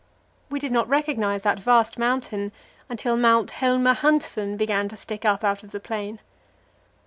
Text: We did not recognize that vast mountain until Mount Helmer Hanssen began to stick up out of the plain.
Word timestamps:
We 0.49 0.57
did 0.59 0.71
not 0.71 0.89
recognize 0.89 1.43
that 1.43 1.59
vast 1.59 1.99
mountain 1.99 2.51
until 2.89 3.15
Mount 3.15 3.51
Helmer 3.51 3.93
Hanssen 3.93 4.57
began 4.57 4.89
to 4.89 4.97
stick 4.97 5.25
up 5.25 5.43
out 5.43 5.61
of 5.61 5.69
the 5.69 5.79
plain. 5.79 6.19